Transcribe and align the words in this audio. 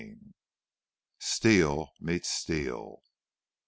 XXII. 0.01 0.19
STEEL 1.19 1.91
MEETS 1.99 2.27
STEEL. 2.29 3.03